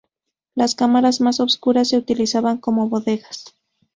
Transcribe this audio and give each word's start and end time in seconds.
Las 0.55 0.73
cámaras 0.73 1.21
más 1.21 1.39
obscuras 1.39 1.89
se 1.89 1.97
utilizaban 1.97 2.57
como 2.57 2.89
bodegas. 2.89 3.55